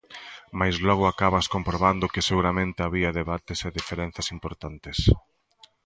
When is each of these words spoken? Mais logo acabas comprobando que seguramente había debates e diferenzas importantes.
Mais 0.59 0.75
logo 0.87 1.05
acabas 1.07 1.47
comprobando 1.55 2.11
que 2.13 2.25
seguramente 2.29 2.79
había 2.85 3.15
debates 3.19 3.59
e 3.67 3.69
diferenzas 3.79 4.27
importantes. 4.35 4.97